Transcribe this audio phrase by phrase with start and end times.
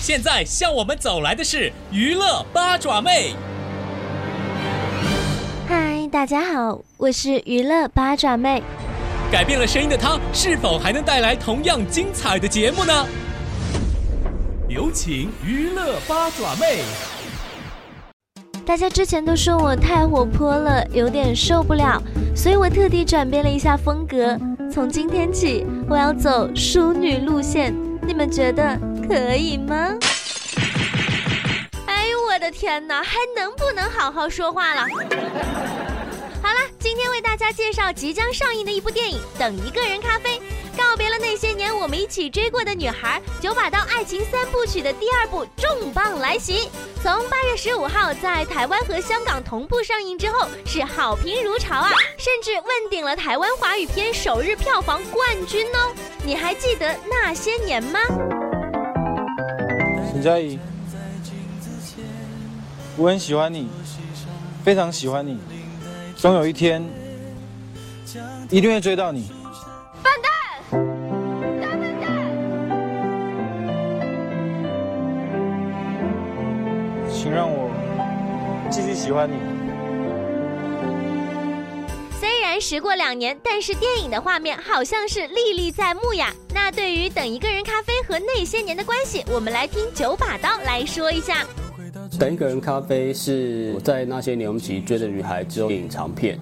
[0.00, 3.34] 现在向我们走来的是娱乐八爪妹。
[5.66, 8.62] 嗨，大家好，我是娱乐八爪妹。
[9.30, 13.06] 改变了声音的她，是否还能带来同样精彩的节目呢？
[14.68, 16.78] 有请娱乐八爪妹。
[18.64, 22.00] 大家之前都说我太活泼了，有点受不了，
[22.36, 24.38] 所以我特地转变了一下风格。
[24.70, 27.74] 从今天起，我要走淑女路线，
[28.06, 29.96] 你们觉得可以吗？
[31.86, 34.82] 哎呦我的天哪，还能不能好好说话了？
[36.42, 40.38] 好了，今天为大家介绍即将上映的一部电影《等一个人咖啡》，
[40.76, 46.68] 告别了那些年我们一起追过的女孩，九把刀爱情三部曲的第二部重磅来袭。
[47.02, 55.94] 从八月十五号在台湾和香港同步上映之后，是好评如潮啊，甚至问鼎了台湾华语片首日票房冠军哦。
[56.24, 57.98] 你还记得那些年吗？
[60.18, 60.58] 陈佳怡，
[62.96, 63.68] 我很喜欢你，
[64.64, 65.38] 非常喜欢你。
[66.16, 66.82] 总有一天，
[68.50, 69.30] 一定会追到你。
[70.02, 70.32] 笨蛋！
[71.62, 72.10] 大笨蛋！
[77.08, 77.70] 请让我
[78.72, 79.36] 继续喜欢你。
[82.60, 86.32] 时过两年，但是电影的画面好像是历历在目呀。
[86.54, 91.46] 那对于《等一个人咖啡》和那些年的关系，我们来听九把刀来说一下。
[92.18, 96.38] 等一个人咖啡是我在那些年我们一起追的女孩之后电影长片，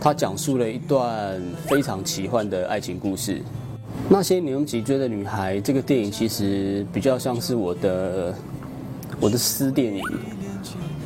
[0.00, 3.40] 它讲述了一段非常奇幻的爱情故事。
[4.08, 8.34] 那些年我们一起追的女孩这个电影其实比较像是我的
[9.20, 10.02] 我的私电影。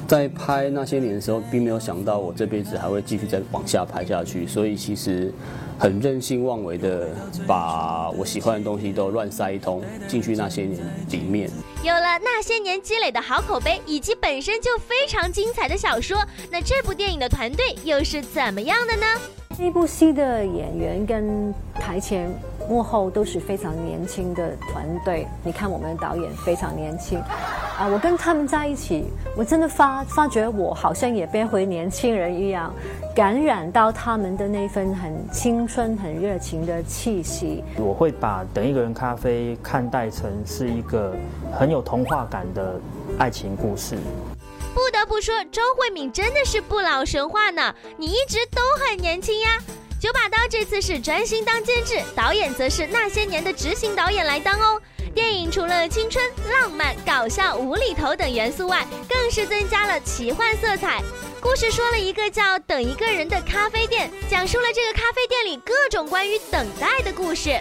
[0.09, 5.31] 在拍那些年的时候，并没有想到我这辈子还会继续再往下拍下去，所以其实
[5.79, 7.11] 很任性妄为的
[7.47, 11.51] 把我喜欢的东西都乱塞一通进去那些年里面。
[11.85, 16.17] 有了那些年积累的好口碑，以及本身就非常精彩的小说，
[16.51, 19.07] 那这部电影的团队又是怎么样的呢？
[19.59, 22.33] 这部戏的演员跟台前
[22.67, 25.27] 幕后都是非常年轻的团队。
[25.45, 27.21] 你看，我们的导演非常年轻，
[27.79, 29.05] 啊，我跟他们在一起，
[29.37, 32.75] 我真的发发觉我好像也变回年轻人一样，
[33.15, 37.63] 感染到他们的那份很青春、很热情的气息。
[37.77, 41.15] 我会把《等一个人咖啡》看待成是一个
[41.57, 42.81] 很有童话感的
[43.17, 43.97] 爱情故事。
[44.75, 47.73] 不得不说，周慧敏真的是不老神话呢。
[47.97, 49.57] 你一直都很年轻呀。
[50.01, 54.83] 九把刀这次是专心当监制，导演则是那些年的执行导演来当哦。
[55.19, 61.03] 电影除了青春、浪漫、搞笑、无厘头等元素外，更是增加了奇幻色彩。
[61.41, 67.59] 故事说了一个叫“等一个人”的咖啡店，讲述了这个咖啡店里各种关于等待的故事。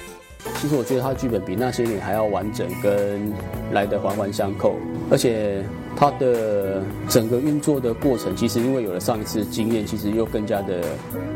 [0.61, 3.33] 其实我觉得他剧本比那些年还要完整，跟
[3.71, 4.75] 来的环环相扣，
[5.09, 10.79] 而且他的整个运作的过程，其实因为有了上一次经验，其实又更加的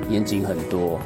[0.08, 1.00] 严谨很多。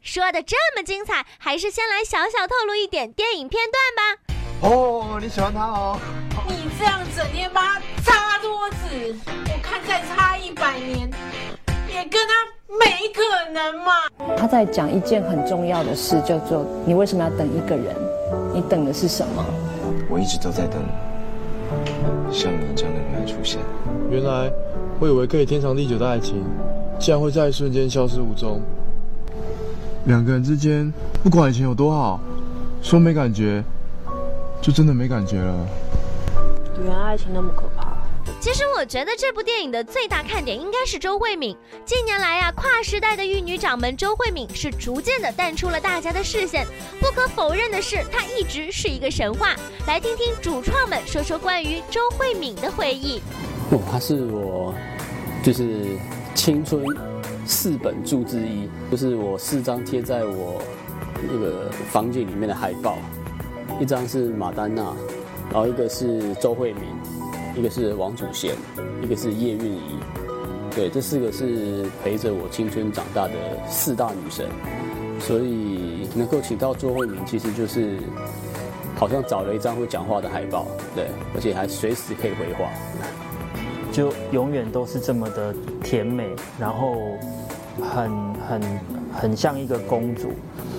[0.00, 4.23] 说的这么精彩，还是先来小小透露一点电影片段吧。
[4.60, 5.98] 哦，你喜欢他哦？
[6.48, 11.10] 你这样整天帮他擦桌子，我看再擦一百年，
[11.88, 12.32] 也跟他。
[12.76, 13.92] 没可能嘛！
[14.36, 17.94] 他在讲一件很重要的事，叫做你为什么要等一个人？
[18.52, 19.44] 你等的是什么？
[20.10, 20.82] 我一直都在等
[22.32, 23.60] 像你这样的女孩出现。
[24.10, 24.50] 原来
[24.98, 26.42] 我以为可以天长地久的爱情，
[26.98, 28.60] 竟然会在一瞬间消失无踪。
[30.06, 30.92] 两个人之间，
[31.22, 32.18] 不管以前有多好，
[32.82, 33.62] 说没感觉，
[34.64, 35.68] 就真的没感觉了。
[36.78, 37.98] 原来爱情那么可怕。
[38.40, 41.54] 其实我觉得这部电影的最大看点应该是周慧敏。
[41.84, 46.66] 近年来呀，跨时代的玉女掌门周慧敏是逐渐的淡出了大家的视线。
[46.98, 49.54] 不可否认的是，她一直是一个神话。
[49.86, 53.20] 来听听主创们说说关于周慧敏的回忆。
[53.70, 54.74] 哦，她是我
[55.42, 55.98] 就是
[56.34, 56.82] 青春
[57.44, 60.62] 四本柱之一，就是我四张贴在我
[61.22, 62.96] 那个房间里面的海报，
[63.80, 64.82] 一张是马丹娜，
[65.50, 66.82] 然后一个是周慧敏。
[67.56, 68.52] 一个是王祖贤，
[69.00, 69.80] 一个是叶蕴仪，
[70.74, 73.34] 对，这四个是陪着我青春长大的
[73.68, 74.48] 四大女神，
[75.20, 78.00] 所以能够请到周慧敏，其实就是
[78.96, 80.66] 好像找了一张会讲话的海报，
[80.96, 82.68] 对，而且还随时可以回话，
[83.92, 86.96] 就永远都是这么的甜美，然后
[87.80, 88.62] 很很
[89.12, 90.32] 很像一个公主，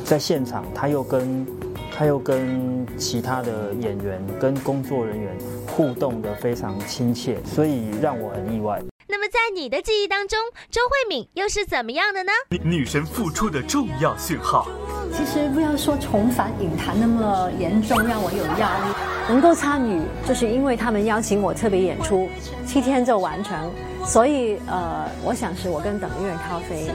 [0.03, 1.47] 在现场，她又跟。
[1.97, 5.33] 他又跟其他的演员、跟工作人员
[5.65, 8.81] 互动的非常亲切，所以让我很意外。
[9.07, 10.37] 那么在你的记忆当中，
[10.69, 12.31] 周慧敏又是怎么样的呢？
[12.63, 14.67] 女神付出的重要讯号。
[15.13, 18.93] 其实不要说重返影坛那么严重，让我有压力。
[19.29, 22.27] 能够参与，就是因为他们邀请我特别演出，
[22.65, 23.71] 七天就完成。
[24.05, 26.89] 所以呃，我想是我跟等一人咖啡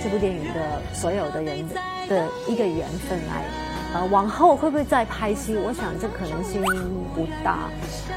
[0.00, 1.66] 这部电影的所有的人
[2.08, 3.44] 的一个缘分来。
[3.94, 5.56] 呃，往后会不会再拍戏？
[5.56, 6.60] 我想这可能性
[7.14, 7.70] 不大。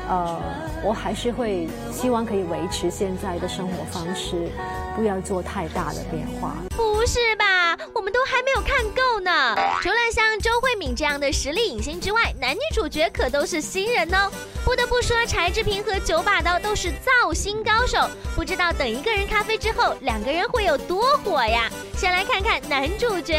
[0.09, 0.41] 呃，
[0.83, 4.49] 我还是会希望可以维持现在的生活方式，
[4.95, 6.55] 不要做太大的变化。
[6.75, 7.77] 不是吧？
[7.93, 9.55] 我们都还没有看够呢。
[9.83, 14.31] 除了像周慧敏这样的实力影星之外，男女主角可都是新人哦。
[14.65, 18.09] 不得不说，柴智屏和九把刀都是造星高手。
[18.35, 21.69] 不知道等一个人咖啡之后，两个人会有多火呀？
[21.95, 23.37] 先来看看男主角。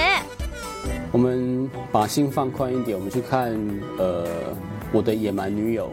[1.10, 3.52] 我们把心放宽一点，我们去看
[3.98, 4.26] 呃
[4.92, 5.90] 我的野蛮女友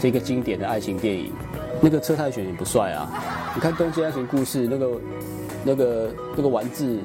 [0.00, 1.32] 这个经典的爱情电影。
[1.80, 3.10] 那个车太铉也不帅啊！
[3.54, 5.00] 你看《东京爱情故事》那个
[5.64, 6.98] 那个那个丸子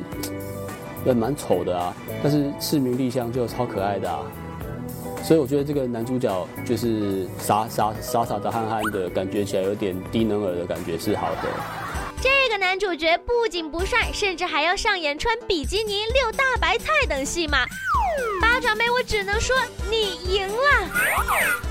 [1.05, 4.19] 也蛮丑的啊，但是赤名莉香就超可爱的啊。
[5.21, 11.88] 所以我觉得这个男主角就是傻傻傻傻的憨憨的感觉起来有点低能儿的感觉是好的。
[12.49, 17.59] 这个男主角不仅不帅，甚至还要上演穿比基尼遛大白菜等戏码。
[18.41, 19.55] 八爪妹，我只能说
[19.87, 20.89] 你赢了。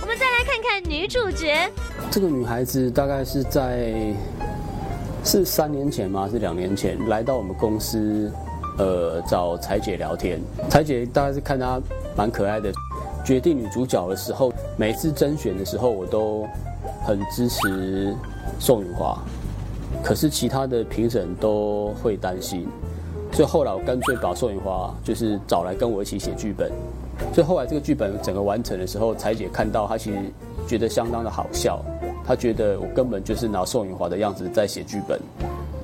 [0.01, 1.69] 我们再来看看女主角。
[2.13, 3.93] 这个女孩子大概是在
[5.25, 6.29] 是三年前吗？
[6.31, 8.33] 是两年前来到我们公司，
[8.79, 10.41] 呃，找彩姐聊天。
[10.71, 11.83] 彩姐大概是看她
[12.17, 12.73] 蛮可爱的，
[13.25, 16.49] 决定女主角的时候，每次甄选的时候，我都
[17.05, 18.17] 很支持
[18.61, 19.21] 宋雨华。
[20.03, 22.67] 可是其他的评审都会担心，
[23.33, 26.71] 所以后来我干脆把宋雨华就是找来跟我一起写剧本。
[27.35, 30.19] 所以后来这个剧本整个完成的时候，彩姐看到她其实
[30.69, 31.85] 觉得相当的好笑，
[32.25, 35.21] 她觉得我根本就是拿宋雨华的样子在写剧本，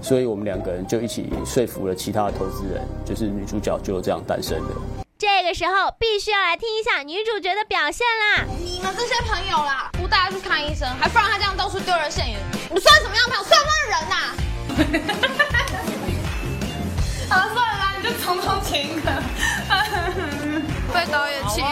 [0.00, 4.70] 所以我们两个人就一起说服了其他的投资人，就是女主角就这样诞生了。
[5.18, 8.46] 这个时候必须要来听一下女主角的表现啦！
[8.92, 12.38] 这些朋友啦，不带他去看医生，还不让他这样到处丢人现眼，
[12.70, 13.44] 你算什么样朋友？
[13.44, 14.16] 算什么人呐？
[17.34, 19.10] 啊，算了，你就从从情歌，
[20.92, 21.64] 被导演欺负，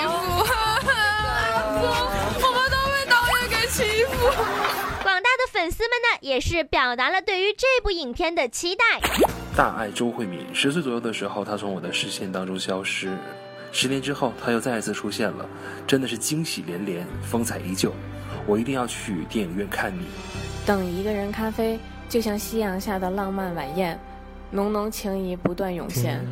[2.41, 4.11] 我们都被导演给欺负。
[5.03, 8.85] 广大的粉丝们呢，也是表达了对于这部影片的期待。
[9.56, 13.17] 大爱周慧敏，十岁左右的时候，她从我的视线当中消失。
[13.73, 15.47] 十年之后，他又再一次出现了，
[15.87, 17.93] 真的是惊喜连连，风采依旧。
[18.47, 20.05] 我一定要去电影院看你。
[20.67, 23.99] 等一个人咖啡，就像夕阳下的浪漫晚宴，
[24.51, 26.23] 浓浓情谊不断涌现。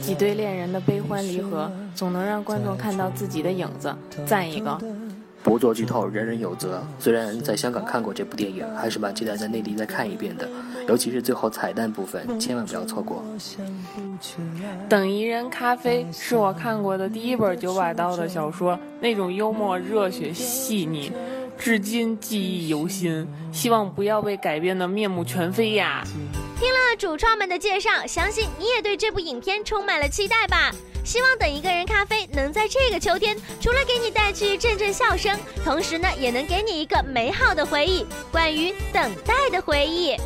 [0.00, 3.94] 几对恋人的悲欢离合，总能让观众看到自己的影子。
[4.24, 4.78] 赞一个！
[5.44, 6.82] 不做剧透，人人有责。
[6.98, 10.48] 虽然在香港看过这部电影，还是蛮期待在内地再看一遍的。
[10.88, 13.22] 尤其是最后彩蛋部分，千万不要错过。
[14.88, 21.12] 等一人咖啡是我看过的第一本九把刀的小说，那种幽默、热血、细腻，
[21.58, 23.28] 至今记忆犹新。
[23.52, 26.02] 希望不要被改编的面目全非呀！
[26.58, 30.72] 听了主创们的介绍，相信你也对这部影片充满了期待吧。
[31.04, 40.16] 希望等一个人咖啡能在这个秋天，除了给你带去阵阵笑声，同时呢，也能给你一个美好的回忆，关于等待的回忆。